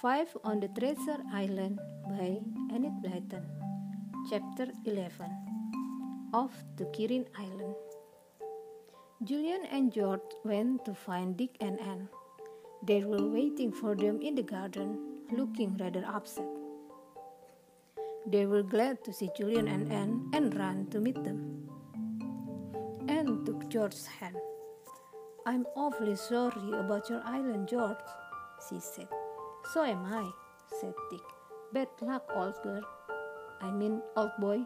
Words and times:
Five 0.00 0.34
on 0.44 0.60
the 0.60 0.68
Treasure 0.68 1.20
Island 1.30 1.78
by 2.08 2.40
Enid 2.74 3.02
Blyton. 3.04 3.44
Chapter 4.30 4.68
11 4.86 5.28
Off 6.32 6.54
to 6.78 6.86
Kirrin 6.86 7.26
Island. 7.36 7.74
Julian 9.24 9.66
and 9.70 9.92
George 9.92 10.32
went 10.42 10.86
to 10.86 10.94
find 10.94 11.36
Dick 11.36 11.54
and 11.60 11.78
Anne. 11.80 12.08
They 12.82 13.04
were 13.04 13.28
waiting 13.28 13.72
for 13.72 13.94
them 13.94 14.22
in 14.22 14.36
the 14.36 14.42
garden, 14.42 14.96
looking 15.32 15.76
rather 15.76 16.02
upset. 16.06 16.48
They 18.26 18.46
were 18.46 18.62
glad 18.62 19.04
to 19.04 19.12
see 19.12 19.28
Julian 19.36 19.68
and 19.68 19.92
Anne 19.92 20.30
and 20.32 20.56
ran 20.56 20.86
to 20.92 21.00
meet 21.00 21.22
them. 21.22 21.68
Anne 23.06 23.44
took 23.44 23.68
George's 23.68 24.06
hand. 24.06 24.36
I'm 25.44 25.66
awfully 25.76 26.16
sorry 26.16 26.72
about 26.72 27.10
your 27.10 27.20
island, 27.26 27.68
George, 27.68 27.98
she 28.66 28.80
said. 28.80 29.19
So 29.64 29.84
am 29.84 30.04
I, 30.04 30.28
said 30.80 30.94
Dick. 31.10 31.22
Bad 31.72 31.88
luck, 32.00 32.24
old 32.34 32.54
girl. 32.62 32.82
I 33.60 33.70
mean, 33.70 34.02
old 34.16 34.32
boy. 34.40 34.60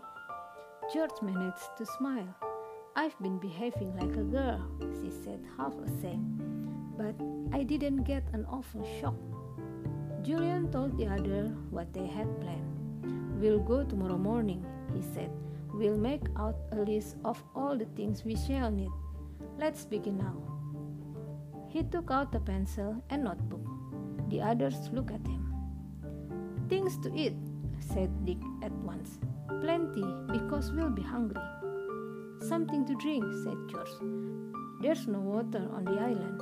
George 0.93 1.21
managed 1.21 1.77
to 1.77 1.85
smile. 1.85 2.35
I've 2.97 3.19
been 3.21 3.39
behaving 3.39 3.95
like 3.97 4.17
a 4.17 4.23
girl, 4.23 4.61
she 5.03 5.11
said, 5.11 5.45
half 5.59 5.75
ashamed. 5.75 6.41
But 6.97 7.15
I 7.53 7.65
didn't 7.65 8.05
get 8.05 8.25
an 8.33 8.47
awful 8.47 8.87
shock. 9.01 9.17
Julian 10.23 10.71
told 10.71 10.97
the 10.97 11.07
other 11.07 11.55
what 11.71 11.93
they 11.93 12.07
had 12.07 12.41
planned. 12.41 13.41
We'll 13.41 13.59
go 13.59 13.85
tomorrow 13.85 14.17
morning, 14.17 14.65
he 14.95 15.03
said. 15.03 15.31
We'll 15.75 15.99
make 15.99 16.23
out 16.39 16.57
a 16.73 16.77
list 16.77 17.17
of 17.25 17.43
all 17.55 17.77
the 17.77 17.91
things 17.97 18.25
we 18.25 18.37
shall 18.37 18.71
need. 18.71 18.93
Let's 19.59 19.85
begin 19.85 20.19
now. 20.19 20.37
He 21.69 21.83
took 21.83 22.11
out 22.11 22.35
a 22.35 22.41
pencil 22.41 23.03
and 23.11 23.25
notebook. 23.25 23.74
The 24.35 24.43
others 24.43 24.91
looked 24.93 25.13
at 25.13 25.25
him. 25.29 25.55
Things 26.69 26.99
to 27.05 27.15
eat, 27.15 27.37
said 27.79 28.11
Dick 28.25 28.43
at 28.65 28.73
once. 28.73 29.21
Plenty, 29.61 30.05
because 30.33 30.73
we'll 30.73 30.91
be 30.91 31.03
hungry. 31.03 31.41
Something 32.41 32.85
to 32.87 32.97
drink, 32.97 33.25
said 33.45 33.57
George. 33.71 33.95
There's 34.83 35.07
no 35.07 35.21
water 35.21 35.69
on 35.73 35.85
the 35.85 36.01
island, 36.01 36.41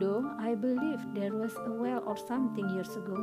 though 0.00 0.28
I 0.36 0.56
believe 0.56 0.98
there 1.14 1.32
was 1.32 1.54
a 1.64 1.70
well 1.70 2.02
or 2.04 2.16
something 2.16 2.68
years 2.70 2.96
ago 2.96 3.14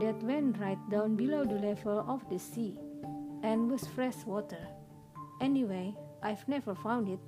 that 0.00 0.20
went 0.24 0.58
right 0.58 0.90
down 0.90 1.14
below 1.14 1.44
the 1.44 1.60
level 1.68 2.04
of 2.08 2.28
the 2.28 2.40
sea 2.40 2.76
and 3.44 3.70
was 3.70 3.86
fresh 3.86 4.16
water. 4.26 4.66
Anyway, 5.40 5.94
I've 6.24 6.48
never 6.48 6.74
found 6.74 7.08
it. 7.08 7.20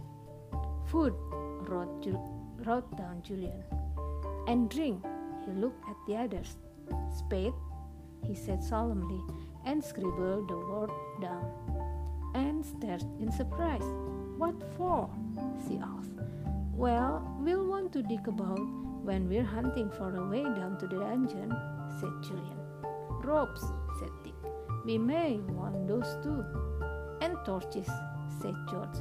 Food, 0.86 1.14
wrote, 1.68 2.02
Ju- 2.02 2.18
wrote 2.64 2.96
down 2.96 3.22
Julian. 3.22 3.62
And 4.48 4.68
drink, 4.68 5.04
he 5.46 5.52
looked 5.52 5.88
at 5.88 5.96
the 6.06 6.16
others. 6.16 6.56
Spade, 7.16 7.54
he 8.26 8.34
said 8.34 8.62
solemnly, 8.62 9.22
and 9.64 9.82
scribbled 9.82 10.48
the 10.48 10.58
word 10.58 10.90
down. 11.20 11.50
Anne 12.34 12.62
stared 12.62 13.04
in 13.20 13.32
surprise. 13.32 13.88
What 14.36 14.56
for? 14.76 15.08
she 15.66 15.78
asked. 15.78 16.10
Well, 16.74 17.36
we'll 17.40 17.66
want 17.66 17.92
to 17.94 18.02
dig 18.02 18.28
about 18.28 18.60
when 19.02 19.28
we're 19.28 19.44
hunting 19.44 19.90
for 19.90 20.14
a 20.14 20.28
way 20.28 20.42
down 20.42 20.76
to 20.78 20.86
the 20.86 20.98
dungeon, 20.98 21.56
said 22.00 22.12
Julian. 22.22 22.58
Ropes, 23.22 23.64
said 23.98 24.10
Dick. 24.22 24.34
We 24.84 24.98
may 24.98 25.38
want 25.38 25.88
those 25.88 26.16
too. 26.22 26.44
And 27.20 27.36
torches, 27.44 27.88
said 28.40 28.54
George. 28.68 28.98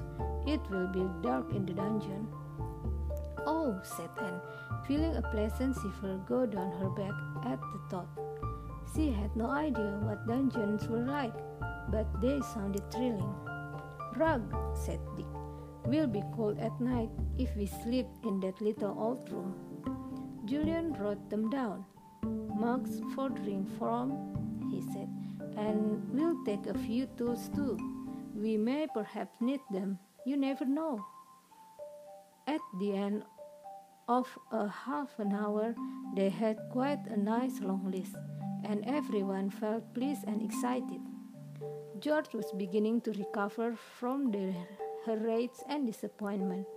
It 0.48 0.62
will 0.70 0.88
be 0.88 1.06
dark 1.22 1.52
in 1.52 1.66
the 1.66 1.74
dungeon. 1.74 2.28
Oh, 3.46 3.80
said 3.84 4.10
Anne, 4.22 4.42
feeling 4.88 5.16
a 5.16 5.22
pleasant 5.22 5.76
shiver 5.76 6.20
go 6.28 6.46
down 6.46 6.72
her 6.80 6.90
back 6.90 7.14
at 7.46 7.60
the 7.60 7.80
thought. 7.90 8.10
She 8.96 9.12
had 9.12 9.36
no 9.36 9.50
idea 9.50 10.00
what 10.02 10.28
dungeons 10.28 10.88
were 10.88 11.06
like, 11.06 11.34
but 11.90 12.08
they 12.22 12.40
sounded 12.54 12.90
thrilling. 12.92 13.34
Rug, 14.16 14.42
said 14.76 15.00
Dick. 15.16 15.26
We'll 15.86 16.08
be 16.08 16.24
cold 16.36 16.58
at 16.60 16.80
night 16.82 17.10
if 17.38 17.56
we 17.56 17.68
sleep 17.68 18.08
in 18.24 18.40
that 18.40 18.62
little 18.62 18.96
old 18.98 19.30
room. 19.32 19.54
Julian 20.46 20.94
wrote 20.94 21.30
them 21.30 21.50
down. 21.50 21.86
Mugs 22.24 23.02
for 23.14 23.30
drink 23.30 23.68
from, 23.78 24.70
he 24.72 24.82
said, 24.94 25.10
and 25.58 26.02
we'll 26.12 26.44
take 26.46 26.66
a 26.66 26.78
few 26.78 27.06
tools 27.18 27.50
too. 27.54 27.78
We 28.36 28.58
may 28.58 28.88
perhaps 28.94 29.36
need 29.42 29.62
them. 29.72 30.00
You 30.26 30.38
never 30.38 30.66
know. 30.66 31.06
At 32.48 32.62
the 32.80 32.94
end 32.94 33.24
of 34.08 34.28
a 34.52 34.68
half 34.68 35.18
an 35.20 35.34
hour, 35.34 35.76
they 36.16 36.30
had 36.30 36.58
quite 36.72 37.06
a 37.08 37.18
nice 37.18 37.60
long 37.60 37.90
list, 37.92 38.16
and 38.64 38.86
everyone 38.86 39.50
felt 39.50 39.94
pleased 39.94 40.24
and 40.28 40.42
excited. 40.42 41.02
George 42.00 42.34
was 42.34 42.52
beginning 42.58 43.02
to 43.02 43.12
recover 43.14 43.76
from 43.76 44.32
the, 44.32 44.54
her 45.06 45.18
rage 45.18 45.58
and 45.68 45.88
disappointment. 45.88 46.68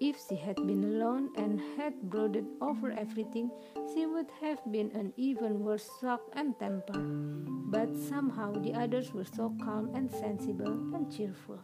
If 0.00 0.16
she 0.28 0.36
had 0.36 0.56
been 0.56 0.84
alone 0.84 1.30
and 1.36 1.60
had 1.76 2.10
brooded 2.10 2.46
over 2.60 2.90
everything, 2.92 3.50
she 3.92 4.06
would 4.06 4.30
have 4.40 4.60
been 4.70 4.90
an 4.92 5.12
even 5.16 5.60
worse 5.60 5.88
shock 6.00 6.20
and 6.32 6.58
temper. 6.58 6.98
But 6.98 7.94
somehow 7.96 8.52
the 8.52 8.74
others 8.74 9.12
were 9.12 9.24
so 9.24 9.54
calm 9.62 9.94
and 9.94 10.10
sensible 10.10 10.94
and 10.94 11.14
cheerful. 11.14 11.60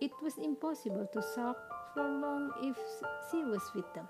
It 0.00 0.12
was 0.22 0.38
impossible 0.38 1.08
to 1.12 1.22
sulk 1.34 1.56
for 1.94 2.02
long 2.02 2.52
if 2.62 2.76
she 3.30 3.44
was 3.44 3.62
with 3.74 3.92
them. 3.94 4.08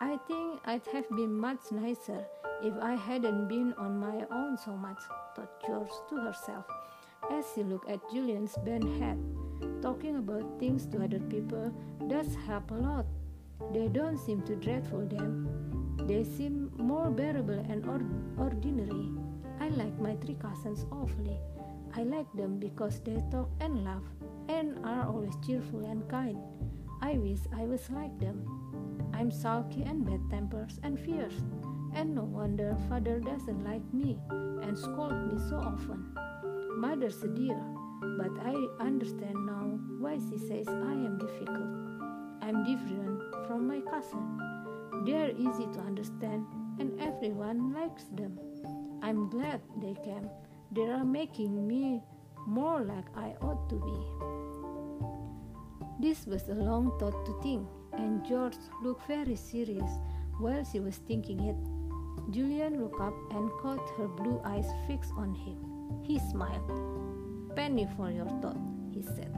I 0.00 0.16
think 0.26 0.60
I'd 0.64 0.86
have 0.92 1.08
been 1.10 1.32
much 1.34 1.60
nicer 1.70 2.24
if 2.62 2.74
I 2.80 2.94
hadn't 2.94 3.48
been 3.48 3.74
on 3.78 3.98
my 4.00 4.24
own 4.32 4.56
so 4.56 4.72
much, 4.76 4.98
thought 5.36 5.60
George 5.66 5.90
to 6.08 6.16
herself 6.16 6.64
as 7.30 7.44
she 7.54 7.62
looked 7.62 7.88
at 7.88 8.00
Julian's 8.10 8.56
bent 8.64 8.84
head. 8.98 9.18
Talking 9.82 10.16
about 10.16 10.58
things 10.58 10.86
to 10.86 11.04
other 11.04 11.20
people 11.20 11.72
does 12.08 12.34
help 12.46 12.70
a 12.70 12.74
lot. 12.74 13.06
They 13.72 13.88
don't 13.88 14.18
seem 14.18 14.40
too 14.42 14.56
dreadful 14.56 15.06
then. 15.06 15.46
They 16.08 16.24
seem 16.24 16.72
more 16.78 17.10
bearable 17.10 17.60
and 17.68 17.84
or- 17.86 18.42
ordinary. 18.42 19.12
I 19.60 19.68
like 19.68 19.98
my 20.00 20.16
three 20.16 20.36
cousins 20.40 20.86
awfully. 20.90 21.38
I 21.94 22.04
like 22.04 22.32
them 22.32 22.58
because 22.58 23.00
they 23.00 23.22
talk 23.30 23.50
and 23.60 23.84
laugh 23.84 24.04
and 24.48 24.78
are 24.84 25.06
always 25.06 25.34
cheerful 25.46 25.84
and 25.84 26.08
kind. 26.08 26.38
I 27.02 27.18
wish 27.18 27.40
I 27.56 27.64
was 27.64 27.90
like 27.90 28.18
them. 28.18 28.59
I'm 29.20 29.30
sulky 29.30 29.82
and 29.82 30.06
bad 30.06 30.30
tempers 30.30 30.80
and 30.82 30.98
fierce, 30.98 31.42
and 31.94 32.14
no 32.14 32.22
wonder 32.22 32.74
father 32.88 33.20
doesn't 33.20 33.62
like 33.62 33.84
me 33.92 34.16
and 34.30 34.78
scold 34.78 35.12
me 35.30 35.38
so 35.50 35.56
often. 35.56 36.16
Mother's 36.78 37.22
a 37.22 37.28
dear, 37.28 37.60
but 38.16 38.32
I 38.42 38.56
understand 38.80 39.34
now 39.44 39.78
why 39.98 40.16
she 40.16 40.38
says 40.38 40.66
I 40.68 40.92
am 40.92 41.18
difficult. 41.18 41.68
I'm 42.40 42.64
different 42.64 43.20
from 43.46 43.68
my 43.68 43.82
cousin. 43.90 44.40
They're 45.04 45.36
easy 45.36 45.68
to 45.74 45.80
understand, 45.80 46.46
and 46.78 46.98
everyone 46.98 47.74
likes 47.74 48.04
them. 48.16 48.38
I'm 49.02 49.28
glad 49.28 49.60
they 49.82 49.96
came. 50.02 50.30
They 50.72 50.88
are 50.88 51.04
making 51.04 51.68
me 51.68 52.02
more 52.46 52.80
like 52.80 53.14
I 53.14 53.34
ought 53.42 53.68
to 53.68 53.76
be. 53.76 53.98
This 56.00 56.24
was 56.26 56.48
a 56.48 56.54
long 56.54 56.98
thought 56.98 57.26
to 57.26 57.38
think, 57.42 57.68
and 58.00 58.24
George 58.24 58.56
looked 58.82 59.06
very 59.06 59.36
serious 59.36 59.90
while 60.38 60.64
she 60.64 60.80
was 60.80 60.96
thinking 61.06 61.40
it. 61.40 61.56
Julian 62.32 62.80
looked 62.80 63.00
up 63.00 63.14
and 63.30 63.50
caught 63.60 63.90
her 63.96 64.08
blue 64.08 64.40
eyes 64.44 64.70
fixed 64.86 65.12
on 65.16 65.34
him. 65.34 65.58
He 66.02 66.18
smiled. 66.30 66.70
Penny 67.54 67.86
for 67.96 68.10
your 68.10 68.28
thought, 68.40 68.60
he 68.90 69.02
said. 69.02 69.34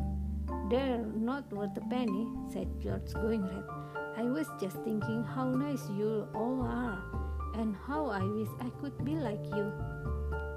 They're 0.71 0.99
not 0.99 1.53
worth 1.53 1.77
a 1.77 1.81
penny, 1.89 2.27
said 2.53 2.69
George, 2.81 3.13
going 3.15 3.43
red. 3.43 3.65
I 4.17 4.23
was 4.23 4.47
just 4.61 4.77
thinking 4.85 5.25
how 5.25 5.49
nice 5.49 5.89
you 5.91 6.29
all 6.35 6.63
are, 6.63 7.03
and 7.55 7.75
how 7.87 8.07
I 8.07 8.23
wish 8.23 8.49
I 8.61 8.71
could 8.81 9.05
be 9.05 9.17
like 9.17 9.45
you. 9.55 9.73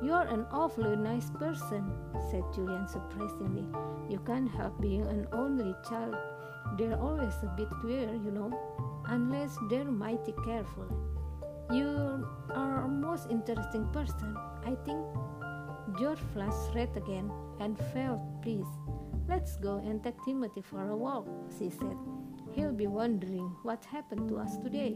You're 0.04 0.28
an 0.28 0.46
awfully 0.52 0.96
nice 0.96 1.30
person, 1.32 1.92
said 2.30 2.44
Julian 2.54 2.88
surprisingly. 2.88 3.66
You 4.10 4.20
can't 4.20 4.52
help 4.52 4.80
being 4.82 5.08
an 5.08 5.28
only 5.32 5.74
child. 5.90 6.16
They're 6.78 7.00
always 7.00 7.34
a 7.44 7.54
bit 7.56 7.70
queer, 7.82 8.14
you 8.14 8.32
know, 8.32 8.52
unless 9.08 9.58
they're 9.70 9.86
mighty 9.86 10.34
careful. 10.44 10.88
You 11.72 12.28
are 12.50 12.84
a 12.84 12.88
most 12.88 13.32
interesting 13.32 13.88
person, 13.94 14.36
I 14.66 14.76
think. 14.86 15.06
George 15.98 16.20
flushed 16.34 16.76
red 16.76 16.96
again 16.98 17.32
and 17.60 17.78
felt 17.94 18.20
pleased. 18.42 18.68
Let's 19.28 19.56
go 19.58 19.78
and 19.78 20.04
take 20.04 20.22
Timothy 20.26 20.62
for 20.62 20.90
a 20.90 20.98
walk, 20.98 21.28
she 21.58 21.70
said. 21.70 21.98
He'll 22.54 22.74
be 22.74 22.88
wondering 22.88 23.56
what 23.64 23.84
happened 23.86 24.30
to 24.30 24.38
us 24.38 24.58
today. 24.58 24.96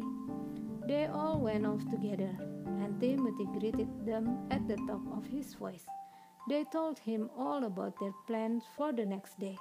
They 0.87 1.05
all 1.07 1.39
went 1.39 1.65
off 1.65 1.83
together, 1.89 2.35
and 2.65 2.99
Timothy 2.99 3.45
greeted 3.57 4.05
them 4.05 4.47
at 4.51 4.67
the 4.67 4.75
top 4.87 5.01
of 5.15 5.25
his 5.25 5.53
voice. 5.53 5.85
They 6.49 6.65
told 6.71 6.99
him 6.99 7.29
all 7.37 7.63
about 7.65 7.99
their 7.99 8.13
plans 8.27 8.63
for 8.75 8.91
the 8.91 9.05
next 9.05 9.39
day. 9.39 9.57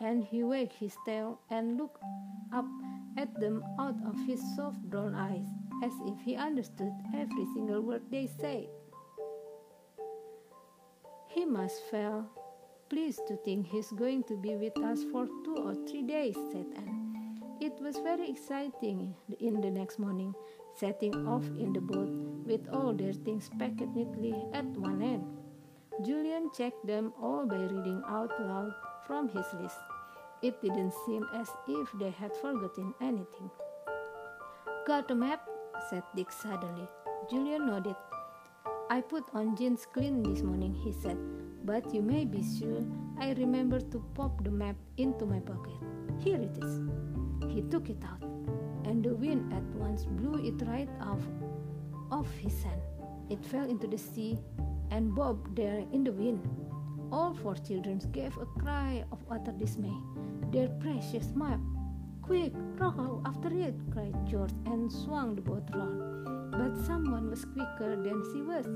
And 0.00 0.24
he 0.24 0.42
wagged 0.42 0.72
his 0.72 0.96
tail 1.04 1.40
and 1.50 1.76
looked 1.76 2.02
up 2.52 2.66
at 3.16 3.38
them 3.40 3.64
out 3.78 3.96
of 4.06 4.14
his 4.26 4.40
soft 4.56 4.80
brown 4.90 5.14
eyes, 5.14 5.46
as 5.82 5.92
if 6.06 6.20
he 6.24 6.36
understood 6.36 6.92
every 7.14 7.44
single 7.54 7.80
word 7.80 8.02
they 8.10 8.28
said. 8.40 8.66
He 11.28 11.44
must 11.44 11.82
feel 11.90 12.26
pleased 12.88 13.26
to 13.28 13.36
think 13.44 13.66
he's 13.66 13.90
going 13.92 14.24
to 14.24 14.36
be 14.36 14.54
with 14.56 14.78
us 14.78 15.04
for 15.12 15.26
two 15.44 15.56
or 15.56 15.74
three 15.86 16.02
days, 16.02 16.36
said 16.52 16.66
Anne. 16.76 17.40
It 17.60 17.74
was 17.80 17.98
very 17.98 18.30
exciting 18.30 19.14
in 19.40 19.60
the 19.60 19.70
next 19.70 19.98
morning, 19.98 20.32
setting 20.76 21.26
off 21.26 21.44
in 21.58 21.72
the 21.72 21.80
boat 21.80 22.08
with 22.46 22.68
all 22.72 22.92
their 22.92 23.12
things 23.12 23.50
packed 23.58 23.80
neatly 23.80 24.34
at 24.54 24.64
one 24.64 25.02
end. 25.02 25.26
Julian 26.06 26.50
checked 26.56 26.86
them 26.86 27.12
all 27.20 27.46
by 27.46 27.56
reading 27.56 28.00
out 28.06 28.30
loud 28.40 28.72
from 29.08 29.28
his 29.28 29.46
list. 29.60 29.78
It 30.42 30.62
didn't 30.62 30.92
seem 31.04 31.26
as 31.34 31.48
if 31.66 31.88
they 31.98 32.10
had 32.10 32.36
forgotten 32.36 32.94
anything. 33.00 33.50
Got 34.86 35.10
a 35.10 35.14
map? 35.14 35.40
said 35.90 36.04
Dick 36.14 36.30
suddenly. 36.30 36.86
Julian 37.30 37.66
nodded. 37.66 37.96
I 38.90 39.00
put 39.00 39.24
on 39.34 39.56
jeans 39.56 39.86
clean 39.92 40.22
this 40.22 40.42
morning, 40.42 40.74
he 40.74 40.92
said, 40.92 41.18
but 41.64 41.92
you 41.92 42.02
may 42.02 42.24
be 42.24 42.42
sure 42.58 42.84
I 43.18 43.32
remember 43.32 43.80
to 43.80 44.04
pop 44.14 44.44
the 44.44 44.50
map 44.50 44.76
into 44.96 45.26
my 45.26 45.40
pocket. 45.40 45.80
Here 46.20 46.40
it 46.40 46.56
is. 46.62 46.80
He 47.48 47.62
took 47.62 47.90
it 47.90 48.02
out, 48.04 48.22
and 48.84 49.02
the 49.02 49.14
wind 49.14 49.52
at 49.52 49.64
once 49.74 50.04
blew 50.04 50.36
it 50.46 50.66
right 50.66 50.88
off 51.00 51.22
of 52.10 52.30
his 52.36 52.62
hand. 52.62 52.80
It 53.28 53.44
fell 53.44 53.68
into 53.68 53.86
the 53.86 53.98
sea 53.98 54.38
and 54.90 55.14
bobbed 55.14 55.56
there 55.56 55.84
in 55.92 56.04
the 56.04 56.12
wind. 56.12 56.40
All 57.10 57.34
four 57.34 57.54
children 57.54 58.00
gave 58.12 58.36
a 58.36 58.46
cry 58.60 59.04
of 59.10 59.24
utter 59.30 59.52
dismay. 59.52 59.96
Their 60.52 60.68
precious 60.80 61.34
map! 61.34 61.60
Quick, 62.22 62.52
row 62.78 63.22
after 63.24 63.48
it, 63.48 63.74
cried 63.90 64.14
George 64.26 64.52
and 64.66 64.92
swung 64.92 65.34
the 65.34 65.40
boat 65.40 65.68
round. 65.74 66.52
But 66.52 66.76
someone 66.86 67.30
was 67.30 67.44
quicker 67.46 67.96
than 67.96 68.22
she 68.32 68.42
was. 68.42 68.66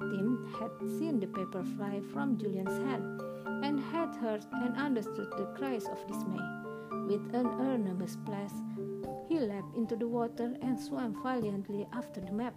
Tim 0.00 0.54
had 0.58 0.72
seen 0.98 1.18
the 1.20 1.26
paper 1.26 1.64
fly 1.76 2.02
from 2.12 2.36
Julian's 2.36 2.76
hand 2.84 3.22
and 3.64 3.80
had 3.80 4.14
heard 4.16 4.44
and 4.52 4.76
understood 4.76 5.30
the 5.38 5.46
cries 5.56 5.86
of 5.86 6.06
dismay. 6.06 6.40
With 7.08 7.34
an 7.34 7.46
enormous 7.46 8.12
splash, 8.12 8.52
he 9.28 9.38
leaped 9.38 9.74
into 9.74 9.96
the 9.96 10.06
water 10.06 10.54
and 10.60 10.78
swam 10.78 11.22
valiantly 11.22 11.86
after 11.94 12.20
the 12.20 12.32
map. 12.32 12.54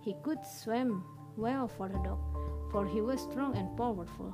He 0.00 0.16
could 0.24 0.44
swim 0.44 1.04
well 1.36 1.68
for 1.68 1.86
a 1.86 2.02
dog, 2.02 2.18
for 2.70 2.86
he 2.86 3.00
was 3.00 3.20
strong 3.20 3.56
and 3.56 3.76
powerful. 3.76 4.32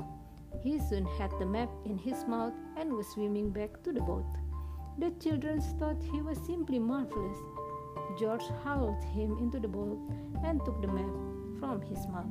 He 0.63 0.79
soon 0.79 1.07
had 1.19 1.31
the 1.39 1.47
map 1.47 1.71
in 1.85 1.99
his 1.99 2.25
mouth 2.27 2.55
and 2.77 2.93
was 2.93 3.09
swimming 3.09 3.51
back 3.51 3.83
to 3.83 3.93
the 3.93 4.01
boat. 4.01 4.27
The 4.99 5.11
children 5.23 5.61
thought 5.79 6.03
he 6.13 6.23
was 6.23 6.39
simply 6.47 6.79
marvelous. 6.79 7.39
George 8.19 8.47
hauled 8.63 9.03
him 9.05 9.37
into 9.39 9.59
the 9.59 9.69
boat 9.69 9.99
and 10.45 10.65
took 10.65 10.81
the 10.81 10.89
map 10.89 11.15
from 11.59 11.83
his 11.83 12.07
mouth. 12.09 12.31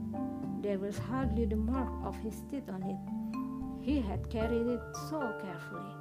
There 0.61 0.79
was 0.79 0.97
hardly 0.97 1.45
the 1.45 1.57
mark 1.57 1.91
of 2.05 2.15
his 2.17 2.41
teeth 2.49 2.69
on 2.69 2.83
it. 2.83 2.97
He 3.81 3.99
had 3.99 4.29
carried 4.29 4.67
it 4.67 4.81
so 5.09 5.19
carefully. 5.41 5.93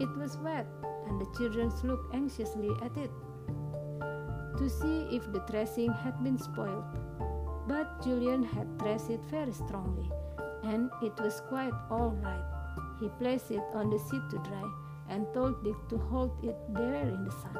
It 0.00 0.14
was 0.16 0.36
wet, 0.38 0.66
and 1.06 1.20
the 1.20 1.30
children 1.36 1.72
looked 1.84 2.14
anxiously 2.14 2.70
at 2.82 2.96
it 2.96 3.10
to 4.58 4.68
see 4.68 5.06
if 5.14 5.30
the 5.32 5.44
dressing 5.50 5.92
had 5.92 6.22
been 6.24 6.38
spoiled. 6.38 6.84
But 7.66 8.00
Julian 8.02 8.44
had 8.44 8.78
dressed 8.78 9.10
it 9.10 9.20
very 9.28 9.52
strongly, 9.52 10.08
and 10.62 10.88
it 11.02 11.18
was 11.18 11.42
quite 11.48 11.74
all 11.90 12.14
right. 12.22 12.44
He 13.00 13.08
placed 13.18 13.50
it 13.50 13.62
on 13.74 13.90
the 13.90 13.98
seat 13.98 14.22
to 14.30 14.38
dry 14.38 14.70
and 15.08 15.26
told 15.34 15.64
Dick 15.64 15.76
to 15.88 15.98
hold 15.98 16.32
it 16.44 16.56
there 16.70 17.02
in 17.02 17.24
the 17.24 17.32
sun. 17.32 17.58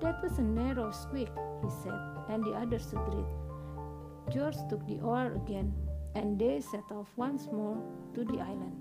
That 0.00 0.22
was 0.22 0.38
a 0.38 0.42
narrow 0.42 0.90
squeak, 0.90 1.30
he 1.62 1.70
said, 1.82 1.98
and 2.28 2.44
the 2.44 2.52
others 2.52 2.92
agreed. 2.92 3.26
George 4.30 4.56
took 4.68 4.86
the 4.86 5.00
oar 5.00 5.32
again, 5.32 5.72
and 6.14 6.38
they 6.38 6.60
set 6.60 6.84
off 6.92 7.08
once 7.16 7.48
more 7.50 7.80
to 8.14 8.24
the 8.24 8.40
island, 8.40 8.76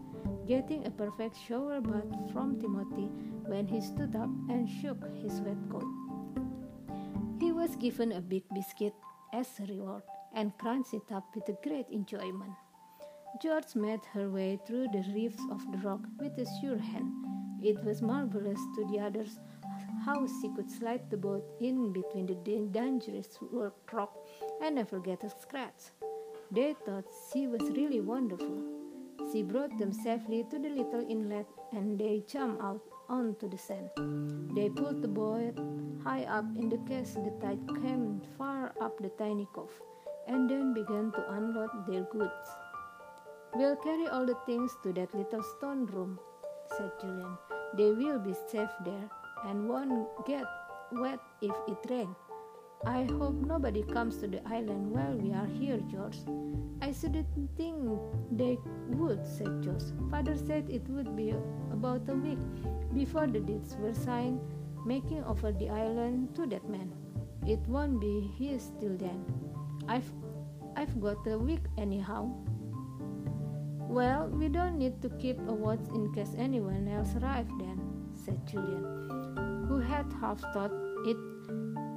getting 0.46 0.86
a 0.86 0.92
perfect 0.92 1.38
shower 1.48 1.80
bath 1.80 2.32
from 2.34 2.60
Timothy 2.60 3.10
when 3.48 3.66
he 3.66 3.80
stood 3.80 4.16
up 4.16 4.30
and 4.50 4.68
shook 4.68 5.00
his 5.24 5.40
wet 5.40 5.58
coat. 5.72 5.88
He 7.40 7.54
was 7.54 7.78
given 7.78 8.12
a 8.12 8.22
big 8.22 8.44
biscuit 8.54 8.94
as 9.34 9.48
a 9.60 9.66
reward 9.72 10.04
and 10.38 10.56
crunched 10.60 10.94
it 10.94 11.12
up 11.12 11.26
with 11.34 11.50
great 11.64 11.88
enjoyment. 11.90 12.54
George 13.42 13.76
made 13.76 14.06
her 14.14 14.30
way 14.30 14.60
through 14.66 14.88
the 14.94 15.04
reefs 15.14 15.42
of 15.52 15.60
the 15.72 15.80
rock 15.80 16.02
with 16.20 16.38
a 16.38 16.46
sure 16.62 16.78
hand. 16.78 17.12
It 17.62 17.84
was 17.84 18.04
marvelous 18.04 18.60
to 18.76 18.86
the 18.92 19.00
others 19.00 19.40
how 20.06 20.28
she 20.40 20.50
could 20.56 20.70
slide 20.70 21.10
the 21.10 21.18
boat 21.18 21.44
in 21.60 21.92
between 21.92 22.28
the 22.28 22.36
dangerous 22.72 23.40
rock 23.92 24.14
and 24.62 24.76
never 24.76 25.00
get 25.00 25.24
a 25.24 25.30
scratch. 25.30 25.92
They 26.52 26.76
thought 26.86 27.06
she 27.34 27.48
was 27.48 27.64
really 27.76 28.00
wonderful. 28.00 28.62
She 29.32 29.42
brought 29.42 29.76
them 29.80 29.92
safely 29.92 30.46
to 30.52 30.60
the 30.60 30.70
little 30.70 31.06
inlet 31.10 31.48
and 31.74 32.00
they 32.00 32.24
jumped 32.28 32.62
out 32.62 32.82
onto 33.10 33.50
the 33.50 33.58
sand. 33.58 33.90
They 34.56 34.70
pulled 34.70 35.02
the 35.02 35.08
boat 35.08 35.60
high 36.04 36.26
up 36.26 36.46
in 36.56 36.70
the 36.70 36.78
case 36.88 37.16
the 37.16 37.34
tide 37.42 37.68
came 37.82 38.22
far 38.38 38.74
up 38.80 38.98
the 39.00 39.10
tiny 39.10 39.48
cove 39.52 39.82
and 40.28 40.50
then 40.50 40.74
began 40.74 41.12
to 41.12 41.32
unload 41.32 41.70
their 41.88 42.04
goods. 42.04 42.48
We'll 43.56 43.78
carry 43.78 44.08
all 44.08 44.26
the 44.26 44.38
things 44.46 44.76
to 44.84 44.94
that 44.94 45.14
little 45.16 45.44
stone 45.58 45.86
room, 45.88 46.20
said 46.78 46.92
Julian. 47.02 47.38
They 47.76 47.92
will 47.92 48.20
be 48.20 48.34
safe 48.52 48.70
there 48.86 49.10
and 49.46 49.68
won't 49.68 50.08
get 50.26 50.46
wet 50.92 51.20
if 51.42 51.56
it 51.68 51.90
rains. 51.90 52.18
I 52.86 53.06
hope 53.18 53.34
nobody 53.34 53.82
comes 53.84 54.18
to 54.18 54.28
the 54.28 54.48
island 54.48 54.92
while 54.92 55.16
we 55.16 55.34
are 55.34 55.48
here, 55.48 55.80
George. 55.92 56.20
I 56.82 56.92
shouldn't 56.92 57.28
think 57.58 58.00
they 58.32 58.60
would, 58.90 59.26
said 59.26 59.64
George. 59.64 59.90
Father 60.12 60.38
said 60.38 60.70
it 60.70 60.88
would 60.90 61.16
be 61.16 61.34
about 61.72 62.08
a 62.08 62.14
week 62.14 62.38
before 62.94 63.28
the 63.28 63.40
deeds 63.40 63.76
were 63.80 63.94
signed, 63.94 64.40
making 64.86 65.24
over 65.24 65.52
the 65.52 65.70
island 65.70 66.36
to 66.36 66.46
that 66.48 66.70
man. 66.70 66.94
It 67.48 67.60
won't 67.68 68.00
be 68.00 68.30
his 68.38 68.72
till 68.80 68.96
then. 68.96 69.26
I've 69.88 70.12
I've 70.76 71.00
got 71.02 71.26
a 71.28 71.38
week 71.38 71.64
anyhow. 71.78 72.30
Well, 73.88 74.28
we 74.28 74.48
don't 74.48 74.78
need 74.78 75.02
to 75.02 75.10
keep 75.18 75.40
a 75.40 75.54
watch 75.54 75.80
in 75.96 76.14
case 76.14 76.36
anyone 76.38 76.88
else 76.88 77.16
arrives 77.16 77.50
then, 77.58 77.80
said 78.14 78.46
Julian, 78.46 79.66
who 79.68 79.80
had 79.80 80.06
half 80.20 80.40
thought 80.54 80.72
it 81.06 81.18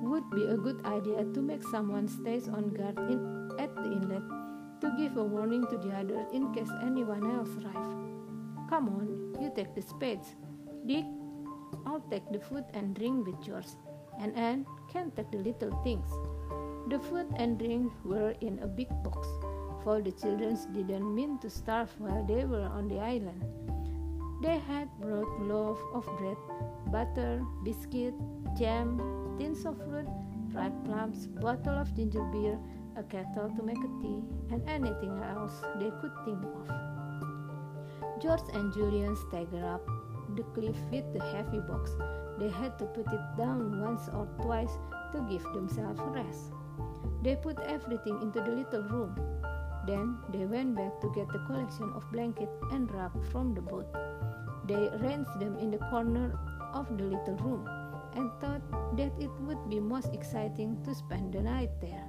would 0.06 0.30
be 0.30 0.46
a 0.46 0.56
good 0.56 0.84
idea 0.86 1.24
to 1.34 1.42
make 1.42 1.62
someone 1.64 2.06
stay 2.06 2.40
on 2.52 2.70
guard 2.70 2.96
in, 3.10 3.50
at 3.58 3.74
the 3.74 3.90
inlet 3.90 4.22
to 4.80 4.90
give 4.96 5.16
a 5.16 5.22
warning 5.22 5.66
to 5.66 5.76
the 5.76 5.90
others 5.90 6.26
in 6.32 6.54
case 6.54 6.70
anyone 6.82 7.28
else 7.30 7.50
arrives. 7.60 7.94
Come 8.70 8.88
on, 8.88 9.34
you 9.42 9.52
take 9.54 9.74
the 9.74 9.82
spades. 9.82 10.36
Dick, 10.86 11.04
I'll 11.84 12.00
take 12.08 12.30
the 12.32 12.40
food 12.40 12.64
and 12.72 12.94
drink 12.94 13.26
with 13.26 13.46
yours, 13.46 13.76
and 14.20 14.34
Anne 14.36 14.64
can 14.90 15.10
take 15.10 15.30
the 15.30 15.38
little 15.38 15.74
things. 15.82 16.08
The 16.90 16.98
food 16.98 17.28
and 17.36 17.56
drink 17.56 17.92
were 18.04 18.34
in 18.40 18.58
a 18.58 18.66
big 18.66 18.88
box, 19.04 19.28
for 19.84 20.02
the 20.02 20.10
children 20.10 20.58
didn't 20.72 21.14
mean 21.14 21.38
to 21.38 21.48
starve 21.48 21.94
while 21.98 22.24
they 22.26 22.44
were 22.44 22.66
on 22.66 22.88
the 22.88 22.98
island. 22.98 23.44
They 24.42 24.58
had 24.58 24.88
brought 24.98 25.30
loaf 25.40 25.78
of 25.94 26.04
bread, 26.18 26.36
butter, 26.90 27.46
biscuit, 27.62 28.14
jam, 28.58 28.98
tins 29.38 29.64
of 29.66 29.76
fruit, 29.86 30.08
ripe 30.52 30.74
plums, 30.84 31.28
bottle 31.28 31.78
of 31.78 31.94
ginger 31.94 32.24
beer, 32.32 32.58
a 32.96 33.04
kettle 33.04 33.54
to 33.54 33.62
make 33.62 33.78
a 33.78 33.90
tea, 34.02 34.18
and 34.50 34.68
anything 34.68 35.14
else 35.22 35.62
they 35.78 35.92
could 36.02 36.12
think 36.24 36.42
of. 36.42 36.66
George 38.20 38.50
and 38.52 38.74
Julian 38.74 39.14
staggered 39.14 39.62
up 39.62 39.86
the 40.34 40.42
cliff 40.58 40.76
with 40.90 41.06
the 41.12 41.22
heavy 41.30 41.60
box. 41.60 41.92
They 42.40 42.48
had 42.48 42.80
to 42.80 42.86
put 42.86 43.06
it 43.06 43.36
down 43.36 43.80
once 43.80 44.08
or 44.08 44.26
twice 44.42 44.76
to 45.12 45.20
give 45.30 45.44
themselves 45.54 46.00
rest. 46.10 46.50
They 47.22 47.36
put 47.36 47.58
everything 47.60 48.20
into 48.22 48.40
the 48.40 48.50
little 48.50 48.82
room. 48.82 49.14
Then 49.86 50.18
they 50.32 50.44
went 50.46 50.76
back 50.76 51.00
to 51.00 51.12
get 51.14 51.28
the 51.28 51.40
collection 51.46 51.92
of 51.94 52.10
blankets 52.12 52.56
and 52.72 52.90
rug 52.92 53.12
from 53.30 53.54
the 53.54 53.60
boat. 53.60 53.88
They 54.66 54.88
arranged 54.88 55.40
them 55.40 55.58
in 55.58 55.70
the 55.70 55.78
corner 55.90 56.38
of 56.72 56.86
the 56.96 57.04
little 57.04 57.36
room 57.36 57.68
and 58.14 58.30
thought 58.40 58.62
that 58.96 59.12
it 59.18 59.30
would 59.40 59.68
be 59.68 59.80
most 59.80 60.12
exciting 60.14 60.82
to 60.84 60.94
spend 60.94 61.32
the 61.32 61.42
night 61.42 61.70
there. 61.80 62.06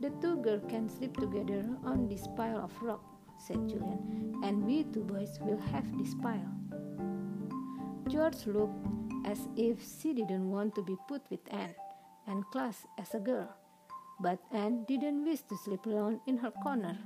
The 0.00 0.10
two 0.20 0.36
girls 0.42 0.64
can 0.68 0.88
sleep 0.88 1.16
together 1.16 1.64
on 1.84 2.08
this 2.08 2.26
pile 2.36 2.58
of 2.58 2.72
rock, 2.82 3.04
said 3.38 3.68
Julian, 3.68 4.40
and 4.42 4.64
we 4.64 4.84
two 4.84 5.04
boys 5.04 5.38
will 5.40 5.60
have 5.72 5.86
this 5.96 6.14
pile. 6.14 6.50
George 8.08 8.46
looked 8.46 8.86
as 9.24 9.46
if 9.56 9.78
she 9.80 10.12
didn't 10.12 10.50
want 10.50 10.74
to 10.74 10.82
be 10.82 10.96
put 11.06 11.22
with 11.30 11.40
Anne 11.50 11.74
and 12.26 12.44
class 12.50 12.84
as 12.98 13.14
a 13.14 13.20
girl. 13.20 13.61
But 14.22 14.38
Anne 14.52 14.84
didn't 14.86 15.24
wish 15.24 15.40
to 15.48 15.56
sleep 15.56 15.84
alone 15.84 16.20
in 16.28 16.36
her 16.38 16.52
corner, 16.62 16.96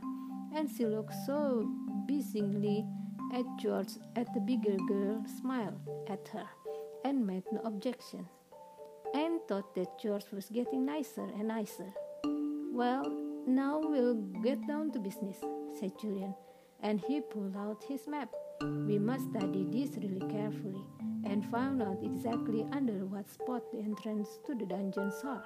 and 0.55 0.69
she 0.69 0.85
looked 0.85 1.15
so 1.25 1.67
beseechingly 2.07 2.85
at 3.33 3.47
George 3.59 3.95
at 4.17 4.33
the 4.35 4.41
bigger 4.41 4.77
girl 4.87 5.25
smiled 5.41 5.81
at 6.09 6.29
her 6.29 6.47
and 7.07 7.27
made 7.27 7.45
no 7.51 7.61
objection. 7.65 8.29
Anne 9.15 9.41
thought 9.49 9.75
that 9.75 9.99
George 9.99 10.27
was 10.31 10.51
getting 10.51 10.85
nicer 10.85 11.25
and 11.39 11.49
nicer. 11.49 11.91
Well, 12.71 13.11
now 13.47 13.81
we'll 13.81 14.21
get 14.43 14.67
down 14.67 14.93
to 14.93 14.99
business, 14.99 15.39
said 15.81 15.93
Julian, 15.99 16.35
and 16.83 17.01
he 17.01 17.23
pulled 17.23 17.57
out 17.57 17.83
his 17.89 18.07
map. 18.07 18.29
We 18.61 18.99
must 18.99 19.31
study 19.31 19.65
this 19.65 19.97
really 19.97 20.27
carefully 20.29 20.85
and 21.25 21.47
find 21.47 21.81
out 21.83 22.03
exactly 22.03 22.67
under 22.73 23.07
what 23.07 23.31
spot 23.31 23.63
the 23.73 23.79
entrance 23.79 24.29
to 24.47 24.55
the 24.55 24.67
dungeons 24.67 25.15
are. 25.25 25.45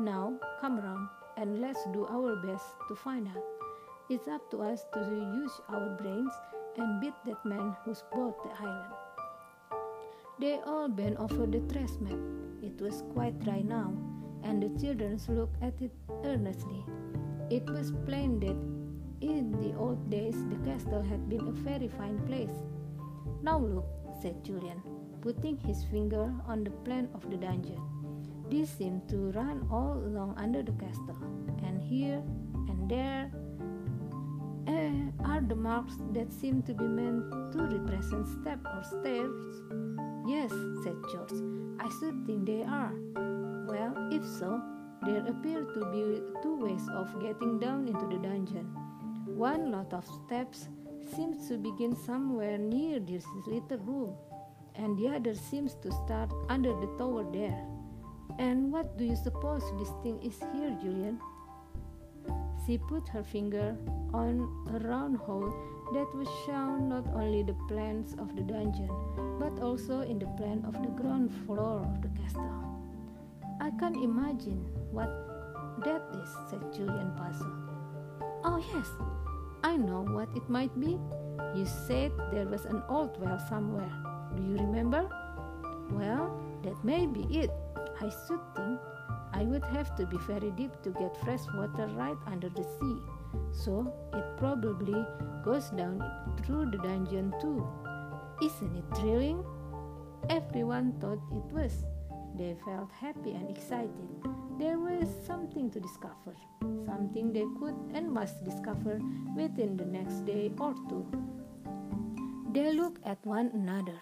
Now, 0.00 0.34
come 0.60 0.80
around 0.80 1.08
and 1.36 1.60
let's 1.60 1.78
do 1.92 2.04
our 2.06 2.34
best 2.42 2.66
to 2.88 2.96
find 2.96 3.28
out. 3.28 3.44
It's 4.10 4.26
up 4.26 4.50
to 4.50 4.60
us 4.62 4.84
to 4.92 4.98
use 4.98 5.60
our 5.68 5.96
brains 5.96 6.32
and 6.76 7.00
beat 7.00 7.14
that 7.26 7.44
man 7.46 7.76
who's 7.84 8.02
bought 8.12 8.42
the 8.42 8.50
island. 8.60 8.92
They 10.40 10.58
all 10.66 10.88
bent 10.88 11.16
over 11.18 11.46
the 11.46 11.60
trash 11.72 11.94
map. 12.00 12.18
It 12.60 12.80
was 12.80 13.04
quite 13.14 13.38
dry 13.38 13.62
now, 13.62 13.94
and 14.42 14.60
the 14.60 14.80
children 14.80 15.20
looked 15.28 15.62
at 15.62 15.80
it 15.80 15.92
earnestly. 16.24 16.84
It 17.48 17.70
was 17.70 17.92
plain 18.04 18.40
that 18.40 18.58
in 19.24 19.52
the 19.62 19.78
old 19.78 20.10
days 20.10 20.34
the 20.50 20.56
castle 20.68 21.02
had 21.02 21.28
been 21.28 21.46
a 21.46 21.52
very 21.52 21.86
fine 21.86 22.18
place. 22.26 22.64
Now 23.42 23.58
look, 23.58 23.86
said 24.20 24.42
Julian, 24.42 24.82
putting 25.20 25.56
his 25.58 25.84
finger 25.84 26.34
on 26.48 26.64
the 26.64 26.72
plan 26.82 27.08
of 27.14 27.30
the 27.30 27.36
dungeon. 27.36 27.93
This 28.50 28.70
seemed 28.70 29.08
to 29.08 29.32
run 29.32 29.66
all 29.70 29.94
along 29.94 30.34
under 30.36 30.62
the 30.62 30.72
castle, 30.72 31.16
and 31.64 31.82
here 31.82 32.22
and 32.68 32.88
there 32.88 33.30
uh, 34.68 35.28
are 35.28 35.40
the 35.40 35.56
marks 35.56 35.96
that 36.12 36.32
seem 36.32 36.62
to 36.62 36.74
be 36.74 36.84
meant 36.84 37.30
to 37.52 37.58
represent 37.62 38.28
steps 38.28 38.64
or 38.64 38.84
stairs. 38.84 39.62
Yes, 40.26 40.50
said 40.84 40.96
George, 41.12 41.40
I 41.80 41.88
should 41.98 42.26
think 42.26 42.46
they 42.46 42.62
are. 42.62 42.92
Well, 43.66 44.08
if 44.12 44.24
so, 44.24 44.60
there 45.04 45.26
appear 45.26 45.64
to 45.64 45.80
be 45.92 46.22
two 46.42 46.56
ways 46.56 46.86
of 46.92 47.20
getting 47.20 47.58
down 47.58 47.88
into 47.88 48.06
the 48.06 48.22
dungeon. 48.22 48.64
One 49.26 49.72
lot 49.72 49.92
of 49.92 50.06
steps 50.24 50.68
seems 51.14 51.48
to 51.48 51.58
begin 51.58 51.96
somewhere 51.96 52.56
near 52.56 53.00
this 53.00 53.24
little 53.46 53.78
room, 53.78 54.14
and 54.76 54.96
the 54.98 55.08
other 55.08 55.34
seems 55.34 55.74
to 55.82 55.90
start 55.92 56.30
under 56.48 56.70
the 56.70 56.86
tower 56.98 57.24
there. 57.32 57.73
And 58.38 58.72
what 58.72 58.98
do 58.98 59.04
you 59.04 59.16
suppose 59.16 59.62
this 59.78 59.90
thing 60.02 60.18
is 60.22 60.38
here, 60.52 60.76
Julian? 60.82 61.20
She 62.66 62.78
put 62.78 63.08
her 63.08 63.22
finger 63.22 63.76
on 64.12 64.48
a 64.74 64.78
round 64.88 65.18
hole 65.18 65.52
that 65.92 66.08
was 66.14 66.28
shown 66.46 66.88
not 66.88 67.06
only 67.14 67.42
the 67.42 67.56
plans 67.68 68.14
of 68.18 68.34
the 68.34 68.42
dungeon, 68.42 68.88
but 69.38 69.52
also 69.62 70.00
in 70.00 70.18
the 70.18 70.26
plan 70.38 70.64
of 70.66 70.72
the 70.80 70.88
ground 71.00 71.30
floor 71.44 71.80
of 71.84 72.00
the 72.00 72.08
castle. 72.20 72.50
I 73.60 73.70
can't 73.78 73.96
imagine 73.96 74.64
what 74.90 75.12
that 75.84 76.02
is, 76.14 76.28
said 76.50 76.72
Julian 76.72 77.12
puzzled. 77.16 77.52
Oh, 78.44 78.58
yes, 78.74 78.88
I 79.62 79.76
know 79.76 80.02
what 80.02 80.28
it 80.34 80.48
might 80.48 80.72
be. 80.80 80.98
You 81.54 81.66
said 81.66 82.12
there 82.32 82.46
was 82.46 82.64
an 82.64 82.82
old 82.88 83.20
well 83.20 83.38
somewhere. 83.48 83.92
Do 84.36 84.42
you 84.42 84.56
remember? 84.56 85.08
Well, 85.90 86.32
that 86.62 86.82
may 86.84 87.06
be 87.06 87.22
it. 87.30 87.50
I 88.04 88.10
should 88.26 88.40
think 88.54 88.80
I 89.32 89.44
would 89.44 89.64
have 89.64 89.96
to 89.96 90.04
be 90.04 90.18
very 90.26 90.50
deep 90.50 90.72
to 90.82 90.90
get 90.90 91.16
fresh 91.24 91.40
water 91.54 91.86
right 91.96 92.18
under 92.26 92.50
the 92.50 92.62
sea. 92.62 92.96
So 93.50 93.90
it 94.12 94.24
probably 94.36 95.06
goes 95.42 95.70
down 95.70 96.04
through 96.44 96.70
the 96.70 96.78
dungeon 96.78 97.32
too. 97.40 97.66
Isn't 98.42 98.76
it 98.76 98.84
thrilling? 98.96 99.42
Everyone 100.28 100.92
thought 101.00 101.22
it 101.32 101.48
was. 101.50 101.86
They 102.36 102.54
felt 102.66 102.90
happy 102.92 103.32
and 103.32 103.48
excited. 103.48 104.08
There 104.58 104.78
was 104.78 105.08
something 105.26 105.70
to 105.70 105.80
discover, 105.80 106.36
something 106.84 107.32
they 107.32 107.46
could 107.58 107.74
and 107.94 108.12
must 108.12 108.44
discover 108.44 109.00
within 109.34 109.78
the 109.78 109.86
next 109.86 110.26
day 110.26 110.52
or 110.60 110.74
two. 110.90 111.06
They 112.52 112.70
looked 112.72 113.04
at 113.06 113.24
one 113.24 113.50
another. 113.54 113.98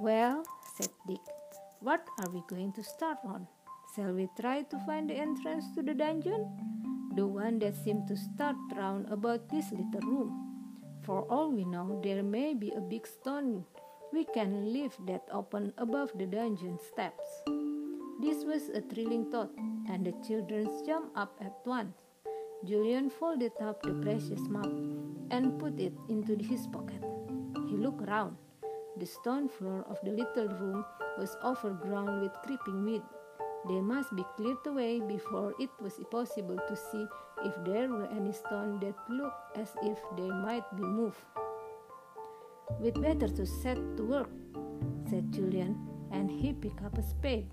Well, 0.00 0.42
said 0.76 0.90
Dick, 1.06 1.20
what 1.84 2.08
are 2.18 2.30
we 2.30 2.42
going 2.48 2.72
to 2.72 2.82
start 2.82 3.18
on? 3.26 3.46
Shall 3.94 4.12
we 4.12 4.26
try 4.40 4.62
to 4.62 4.78
find 4.86 5.10
the 5.10 5.14
entrance 5.14 5.66
to 5.76 5.82
the 5.82 5.92
dungeon? 5.92 6.48
The 7.14 7.26
one 7.26 7.58
that 7.58 7.76
seemed 7.76 8.08
to 8.08 8.16
start 8.16 8.56
round 8.74 9.12
about 9.12 9.50
this 9.50 9.70
little 9.70 10.00
room. 10.00 10.32
For 11.04 11.28
all 11.28 11.52
we 11.52 11.66
know, 11.66 12.00
there 12.02 12.22
may 12.22 12.54
be 12.54 12.72
a 12.72 12.80
big 12.80 13.06
stone 13.06 13.66
we 14.14 14.24
can 14.24 14.72
lift 14.72 15.04
that 15.06 15.28
open 15.30 15.74
above 15.76 16.10
the 16.16 16.24
dungeon 16.24 16.78
steps. 16.80 17.28
This 18.22 18.44
was 18.44 18.70
a 18.72 18.80
thrilling 18.80 19.30
thought, 19.30 19.52
and 19.90 20.06
the 20.06 20.14
children 20.26 20.70
jumped 20.86 21.18
up 21.18 21.36
at 21.44 21.52
once. 21.66 21.92
Julian 22.64 23.10
folded 23.10 23.52
up 23.60 23.82
the 23.82 23.92
precious 24.00 24.40
map 24.48 24.72
and 25.30 25.58
put 25.58 25.78
it 25.78 25.92
into 26.08 26.34
his 26.40 26.66
pocket. 26.68 27.04
He 27.68 27.76
looked 27.76 28.08
round. 28.08 28.36
The 28.98 29.06
stone 29.06 29.48
floor 29.48 29.84
of 29.88 29.98
the 30.04 30.10
little 30.10 30.48
room 30.48 30.84
was 31.18 31.36
overgrown 31.44 32.20
with 32.20 32.32
creeping 32.44 32.84
weed 32.84 33.02
they 33.66 33.80
must 33.80 34.14
be 34.14 34.24
cleared 34.36 34.66
away 34.66 35.00
before 35.00 35.54
it 35.58 35.70
was 35.80 35.98
possible 36.10 36.56
to 36.56 36.76
see 36.76 37.06
if 37.44 37.54
there 37.64 37.88
were 37.88 38.08
any 38.12 38.32
stones 38.32 38.80
that 38.82 38.94
looked 39.08 39.56
as 39.56 39.72
if 39.82 39.98
they 40.16 40.28
might 40.28 40.64
be 40.76 40.82
moved. 40.82 41.24
We'd 42.78 43.00
better 43.00 43.28
to 43.28 43.46
set 43.46 43.78
to 43.96 44.02
work, 44.04 44.28
said 45.08 45.32
Julian, 45.32 45.80
and 46.12 46.30
he 46.30 46.52
picked 46.52 46.82
up 46.84 46.98
a 46.98 47.02
spade. 47.02 47.48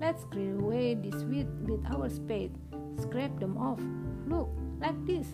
Let's 0.00 0.24
clear 0.24 0.58
away 0.58 0.94
this 0.94 1.24
weed 1.24 1.48
with 1.68 1.84
our 1.92 2.08
spade, 2.08 2.56
scrape 2.98 3.38
them 3.38 3.58
off, 3.58 3.80
look, 4.26 4.48
like 4.80 4.96
this, 5.04 5.26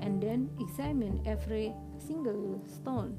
and 0.00 0.22
then 0.22 0.50
examine 0.60 1.20
every 1.26 1.74
single 1.98 2.62
stone. 2.64 3.18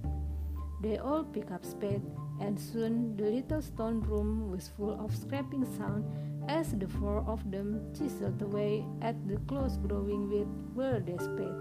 They 0.81 0.97
all 0.97 1.23
picked 1.25 1.51
up 1.51 1.65
spade, 1.65 2.01
and 2.39 2.57
soon 2.57 3.17
the 3.17 3.25
little 3.25 3.61
stone 3.61 3.99
room 4.01 4.49
was 4.49 4.71
full 4.77 4.95
of 4.95 5.15
scraping 5.15 5.65
sound 5.75 6.05
as 6.47 6.71
the 6.71 6.87
four 6.87 7.19
of 7.27 7.43
them 7.51 7.91
chiseled 7.93 8.41
away 8.41 8.85
at 9.01 9.15
the 9.27 9.37
close 9.47 9.75
growing 9.77 10.29
weed 10.29 10.47
where 10.73 10.99
they 10.99 11.17
spade. 11.17 11.59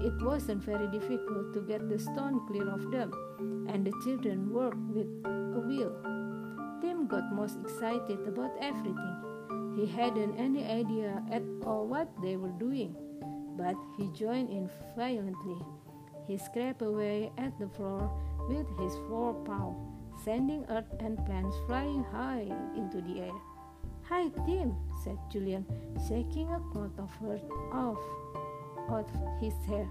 It 0.00 0.16
wasn't 0.24 0.64
very 0.64 0.88
difficult 0.88 1.52
to 1.54 1.60
get 1.60 1.88
the 1.88 1.98
stone 1.98 2.40
clear 2.48 2.68
of 2.70 2.90
them, 2.90 3.12
and 3.68 3.84
the 3.84 3.92
children 4.02 4.52
worked 4.52 4.80
with 4.96 5.08
a 5.26 5.60
will. 5.60 5.92
Tim 6.80 7.06
got 7.06 7.30
most 7.32 7.58
excited 7.60 8.26
about 8.26 8.56
everything. 8.60 9.76
He 9.76 9.84
hadn't 9.86 10.38
any 10.38 10.64
idea 10.64 11.22
at 11.30 11.42
all 11.66 11.86
what 11.86 12.08
they 12.22 12.36
were 12.36 12.56
doing, 12.58 12.96
but 13.58 13.76
he 13.98 14.08
joined 14.08 14.48
in 14.48 14.70
violently. 14.96 15.60
He 16.26 16.38
scraped 16.38 16.82
away 16.82 17.30
at 17.36 17.58
the 17.58 17.68
floor 17.68 18.10
with 18.48 18.66
his 18.78 18.94
four 19.08 19.34
paws, 19.44 19.76
sending 20.24 20.64
earth 20.70 20.92
and 21.00 21.24
plants 21.26 21.56
flying 21.66 22.02
high 22.04 22.48
into 22.74 23.00
the 23.02 23.20
air. 23.20 23.38
Hi, 24.08 24.28
Tim, 24.46 24.74
said 25.04 25.18
Julian, 25.30 25.66
shaking 26.08 26.48
a 26.48 26.60
coat 26.72 26.92
of 26.98 27.10
earth 27.28 27.44
off 27.72 27.98
of 28.88 29.06
his 29.40 29.52
hair. 29.66 29.86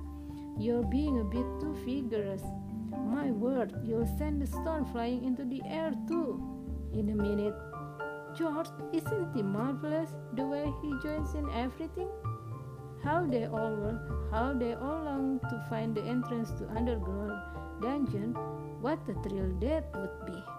You're 0.58 0.84
being 0.84 1.20
a 1.20 1.24
bit 1.24 1.46
too 1.62 1.76
vigorous. 1.86 2.42
My 2.90 3.30
word, 3.30 3.76
you'll 3.84 4.08
send 4.18 4.42
the 4.42 4.48
stone 4.48 4.86
flying 4.92 5.24
into 5.24 5.46
the 5.46 5.62
air 5.68 5.94
too. 6.08 6.42
In 6.94 7.10
a 7.10 7.16
minute. 7.16 7.54
George, 8.36 8.68
isn't 8.92 9.36
he 9.36 9.44
marvelous 9.44 10.10
the 10.34 10.46
way 10.46 10.72
he 10.82 10.94
joins 11.04 11.34
in 11.36 11.48
everything? 11.52 12.08
How 13.04 13.26
they 13.26 13.46
all 13.46 13.76
work, 13.76 14.32
how 14.32 14.54
they 14.54 14.74
all 14.74 15.04
long 15.04 15.40
to 15.50 15.66
find 15.70 15.96
the 15.96 16.02
entrance 16.02 16.52
to 16.54 16.68
underground 16.70 17.57
dungeon, 17.82 18.34
what 18.82 19.00
a 19.08 19.14
thrill 19.28 19.52
that 19.60 19.92
would 19.96 20.26
be. 20.26 20.57